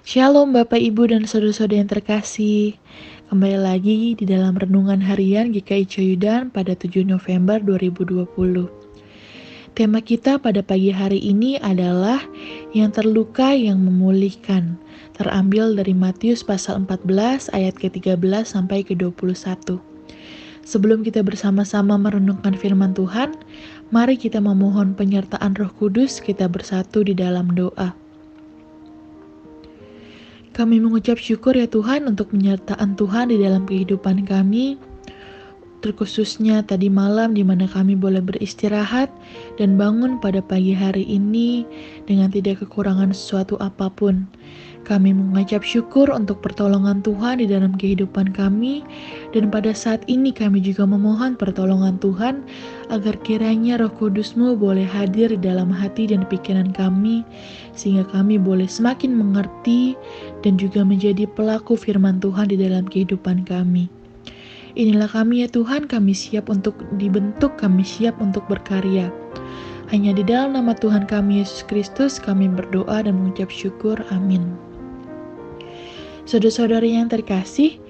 [0.00, 2.72] Shalom Bapak Ibu dan saudara-saudara yang terkasih.
[3.28, 8.24] Kembali lagi di dalam renungan harian GKI Coyudan pada 7 November 2020.
[9.76, 12.16] Tema kita pada pagi hari ini adalah
[12.72, 14.80] yang terluka yang memulihkan.
[15.20, 19.76] Terambil dari Matius pasal 14 ayat ke-13 sampai ke-21.
[20.64, 23.36] Sebelum kita bersama-sama merenungkan firman Tuhan,
[23.92, 27.99] mari kita memohon penyertaan Roh Kudus kita bersatu di dalam doa.
[30.50, 34.74] Kami mengucap syukur ya Tuhan untuk penyertaan Tuhan di dalam kehidupan kami,
[35.80, 39.08] terkhususnya tadi malam di mana kami boleh beristirahat
[39.56, 41.64] dan bangun pada pagi hari ini
[42.04, 44.28] dengan tidak kekurangan sesuatu apa pun.
[44.88, 48.82] Kami mengucap syukur untuk pertolongan Tuhan di dalam kehidupan kami
[49.30, 52.42] dan pada saat ini kami juga memohon pertolongan Tuhan
[52.88, 57.22] agar kiranya roh kudusmu boleh hadir di dalam hati dan pikiran kami
[57.76, 59.94] sehingga kami boleh semakin mengerti
[60.42, 63.86] dan juga menjadi pelaku firman Tuhan di dalam kehidupan kami.
[64.78, 69.10] Inilah kami ya Tuhan, kami siap untuk dibentuk, kami siap untuk berkarya.
[69.90, 73.98] Hanya di dalam nama Tuhan kami Yesus Kristus kami berdoa dan mengucap syukur.
[74.14, 74.69] Amin.
[76.30, 77.82] Saudara-saudari yang terkasih,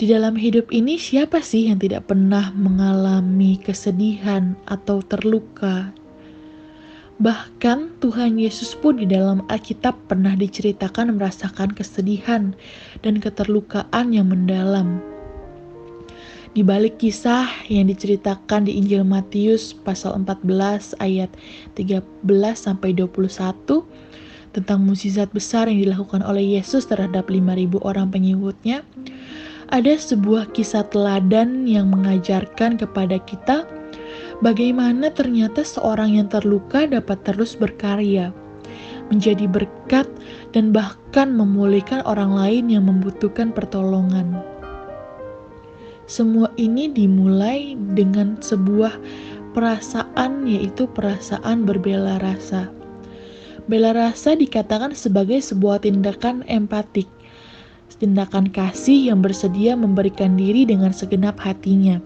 [0.00, 5.92] di dalam hidup ini siapa sih yang tidak pernah mengalami kesedihan atau terluka?
[7.20, 12.56] Bahkan Tuhan Yesus pun di dalam Alkitab pernah diceritakan merasakan kesedihan
[13.04, 15.04] dan keterlukaan yang mendalam.
[16.56, 21.28] Di balik kisah yang diceritakan di Injil Matius pasal 14 ayat
[21.76, 22.00] 13
[22.56, 23.84] sampai 21,
[24.54, 28.86] tentang mukjizat besar yang dilakukan oleh Yesus terhadap 5.000 orang pengikutnya,
[29.74, 33.66] ada sebuah kisah teladan yang mengajarkan kepada kita
[34.38, 38.30] bagaimana ternyata seorang yang terluka dapat terus berkarya,
[39.10, 40.06] menjadi berkat,
[40.54, 44.38] dan bahkan memulihkan orang lain yang membutuhkan pertolongan.
[46.04, 48.92] Semua ini dimulai dengan sebuah
[49.56, 52.68] perasaan, yaitu perasaan berbela rasa.
[53.64, 57.08] Bela rasa dikatakan sebagai sebuah tindakan empatik,
[57.96, 61.96] tindakan kasih yang bersedia memberikan diri dengan segenap hatinya.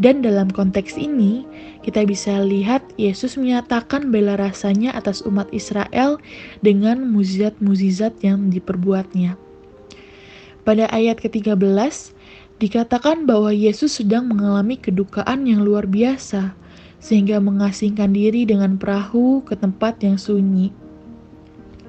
[0.00, 1.44] Dan dalam konteks ini,
[1.84, 6.16] kita bisa lihat Yesus menyatakan bela rasanya atas umat Israel
[6.64, 9.36] dengan muzizat-muzizat yang diperbuatnya.
[10.64, 11.60] Pada ayat ke-13,
[12.56, 16.56] dikatakan bahwa Yesus sedang mengalami kedukaan yang luar biasa,
[17.00, 20.85] sehingga mengasingkan diri dengan perahu ke tempat yang sunyi.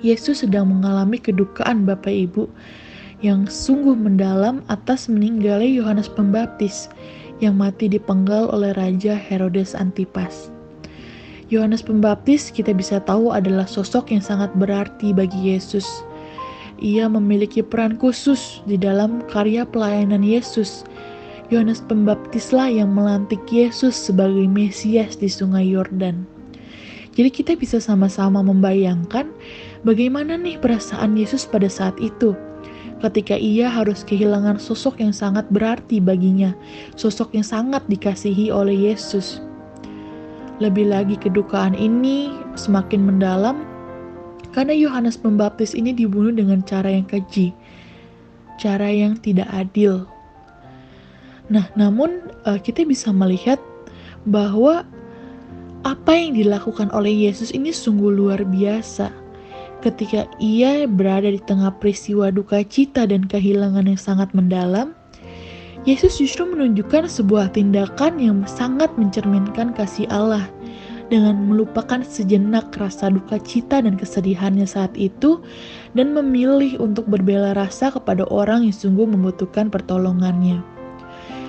[0.05, 2.45] Yesus sedang mengalami kedukaan Bapak Ibu
[3.25, 6.85] yang sungguh mendalam atas meninggalnya Yohanes Pembaptis
[7.41, 10.53] yang mati dipenggal oleh Raja Herodes Antipas.
[11.49, 15.87] Yohanes Pembaptis kita bisa tahu adalah sosok yang sangat berarti bagi Yesus.
[16.77, 20.85] Ia memiliki peran khusus di dalam karya pelayanan Yesus.
[21.49, 26.27] Yohanes Pembaptislah yang melantik Yesus sebagai Mesias di Sungai Yordan.
[27.17, 29.25] Jadi kita bisa sama-sama membayangkan
[29.85, 32.37] bagaimana nih perasaan Yesus pada saat itu
[33.01, 36.53] ketika ia harus kehilangan sosok yang sangat berarti baginya,
[36.97, 39.37] sosok yang sangat dikasihi oleh Yesus.
[40.57, 43.61] Lebih lagi kedukaan ini semakin mendalam
[44.57, 47.53] karena Yohanes Pembaptis ini dibunuh dengan cara yang keji,
[48.57, 50.09] cara yang tidak adil.
[51.53, 53.61] Nah, namun eh, kita bisa melihat
[54.25, 54.81] bahwa
[55.85, 59.13] apa yang dilakukan oleh Yesus ini sungguh luar biasa.
[59.77, 64.97] Ketika ia berada di tengah peristiwa duka cita dan kehilangan yang sangat mendalam,
[65.85, 70.49] Yesus justru menunjukkan sebuah tindakan yang sangat mencerminkan kasih Allah
[71.07, 75.39] dengan melupakan sejenak rasa duka cita dan kesedihannya saat itu
[75.95, 80.76] dan memilih untuk berbela rasa kepada orang yang sungguh membutuhkan pertolongannya.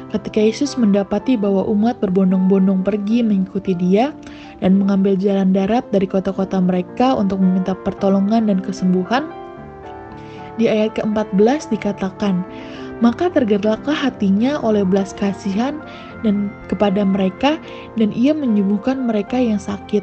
[0.09, 4.17] Ketika Yesus mendapati bahwa umat berbondong-bondong pergi mengikuti dia
[4.65, 9.29] dan mengambil jalan darat dari kota-kota mereka untuk meminta pertolongan dan kesembuhan,
[10.57, 12.41] di ayat ke-14 dikatakan,
[13.05, 15.79] maka tergeraklah hatinya oleh belas kasihan
[16.27, 17.61] dan kepada mereka
[17.95, 20.03] dan ia menyembuhkan mereka yang sakit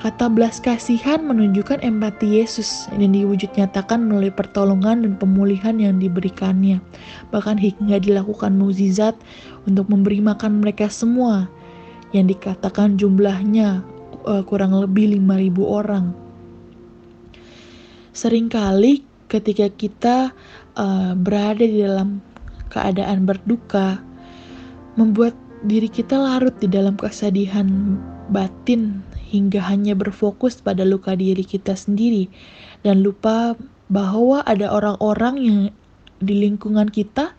[0.00, 6.80] Kata belas kasihan menunjukkan empati Yesus yang diwujud nyatakan melalui pertolongan dan pemulihan yang diberikannya.
[7.28, 9.12] Bahkan hingga dilakukan mukjizat
[9.68, 11.52] untuk memberi makan mereka semua
[12.16, 13.84] yang dikatakan jumlahnya
[14.24, 16.16] uh, kurang lebih 5000 orang.
[18.16, 20.16] Seringkali ketika kita
[20.80, 22.24] uh, berada di dalam
[22.72, 24.00] keadaan berduka,
[24.96, 25.36] membuat
[25.68, 27.68] diri kita larut di dalam kesedihan
[28.32, 32.26] batin hingga hanya berfokus pada luka diri kita sendiri
[32.82, 33.54] dan lupa
[33.86, 35.58] bahwa ada orang-orang yang
[36.20, 37.32] di lingkungan kita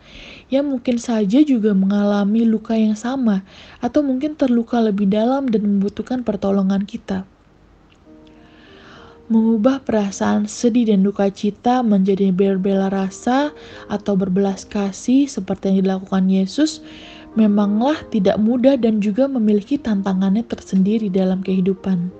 [0.50, 3.46] yang mungkin saja juga mengalami luka yang sama,
[3.78, 7.22] atau mungkin terluka lebih dalam dan membutuhkan pertolongan kita.
[9.30, 13.54] Mengubah perasaan sedih dan duka cita menjadi berbela rasa
[13.88, 16.84] atau berbelas kasih seperti yang dilakukan Yesus
[17.32, 22.12] memanglah tidak mudah dan juga memiliki tantangannya tersendiri dalam kehidupan.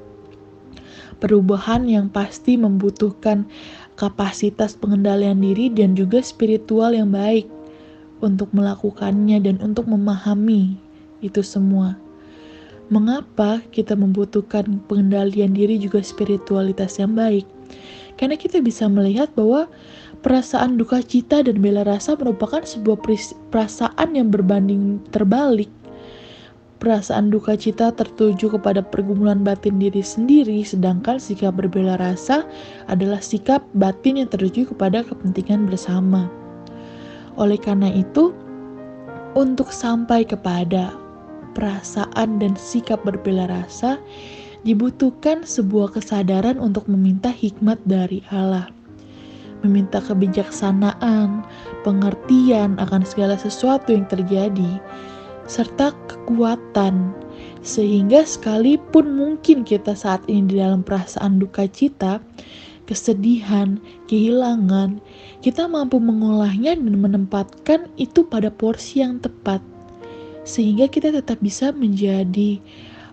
[1.20, 3.46] Perubahan yang pasti membutuhkan
[3.94, 7.46] kapasitas pengendalian diri dan juga spiritual yang baik
[8.24, 10.74] untuk melakukannya dan untuk memahami
[11.22, 11.94] itu semua.
[12.90, 17.46] Mengapa kita membutuhkan pengendalian diri juga spiritualitas yang baik?
[18.18, 19.70] Karena kita bisa melihat bahwa
[20.22, 23.02] perasaan duka cita dan bela rasa merupakan sebuah
[23.50, 25.68] perasaan yang berbanding terbalik.
[26.78, 32.42] Perasaan duka cita tertuju kepada pergumulan batin diri sendiri, sedangkan sikap berbela rasa
[32.90, 36.26] adalah sikap batin yang tertuju kepada kepentingan bersama.
[37.38, 38.34] Oleh karena itu,
[39.38, 40.90] untuk sampai kepada
[41.54, 44.02] perasaan dan sikap berbela rasa,
[44.66, 48.81] dibutuhkan sebuah kesadaran untuk meminta hikmat dari Allah
[49.62, 51.46] meminta kebijaksanaan,
[51.86, 54.82] pengertian akan segala sesuatu yang terjadi,
[55.46, 57.14] serta kekuatan,
[57.62, 62.18] sehingga sekalipun mungkin kita saat ini di dalam perasaan duka cita,
[62.86, 63.78] kesedihan,
[64.10, 64.98] kehilangan,
[65.40, 69.62] kita mampu mengolahnya dan menempatkan itu pada porsi yang tepat,
[70.42, 72.58] sehingga kita tetap bisa menjadi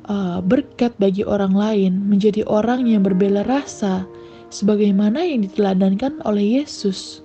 [0.10, 4.04] uh, berkat bagi orang lain, menjadi orang yang berbela rasa,
[4.50, 7.22] sebagaimana yang diteladankan oleh Yesus.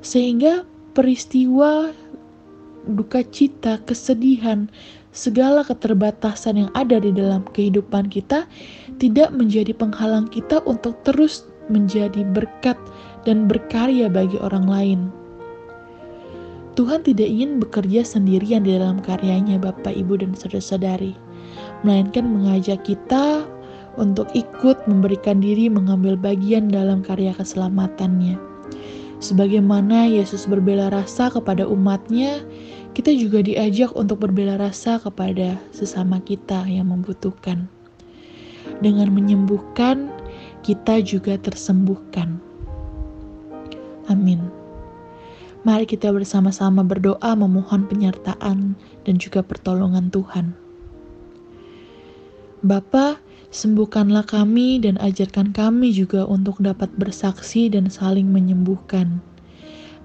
[0.00, 0.64] Sehingga
[0.96, 1.92] peristiwa
[2.86, 4.70] duka cita, kesedihan,
[5.16, 8.44] segala keterbatasan yang ada di dalam kehidupan kita
[9.00, 12.78] tidak menjadi penghalang kita untuk terus menjadi berkat
[13.26, 15.00] dan berkarya bagi orang lain.
[16.76, 21.16] Tuhan tidak ingin bekerja sendirian di dalam karyanya Bapak, Ibu, dan saudara-saudari,
[21.80, 23.48] melainkan mengajak kita
[23.96, 28.36] untuk ikut memberikan diri mengambil bagian dalam karya keselamatannya.
[29.20, 32.44] Sebagaimana Yesus berbela rasa kepada umatnya,
[32.92, 37.68] kita juga diajak untuk berbela rasa kepada sesama kita yang membutuhkan.
[38.84, 40.12] Dengan menyembuhkan,
[40.60, 42.40] kita juga tersembuhkan.
[44.12, 44.40] Amin.
[45.66, 50.54] Mari kita bersama-sama berdoa memohon penyertaan dan juga pertolongan Tuhan.
[52.62, 53.18] Bapa,
[53.54, 59.22] Sembuhkanlah kami dan ajarkan kami juga untuk dapat bersaksi dan saling menyembuhkan.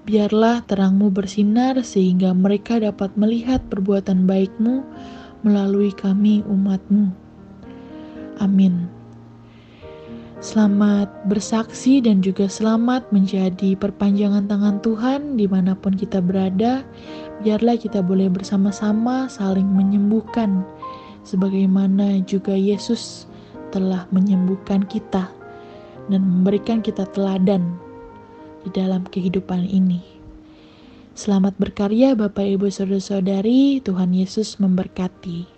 [0.02, 4.82] Biarlah terangmu bersinar sehingga mereka dapat melihat perbuatan baikmu
[5.46, 7.10] melalui kami umatmu.
[8.42, 8.90] Amin.
[10.42, 16.82] Selamat bersaksi dan juga selamat menjadi perpanjangan tangan Tuhan di mana pun kita berada.
[17.46, 20.66] Biarlah kita boleh bersama-sama saling menyembuhkan
[21.22, 23.30] sebagaimana juga Yesus
[23.72, 25.32] telah menyembuhkan kita
[26.06, 27.74] dan memberikan kita teladan
[28.62, 30.04] di dalam kehidupan ini.
[31.12, 35.51] Selamat berkarya Bapak Ibu Saudara-saudari, Tuhan Yesus memberkati.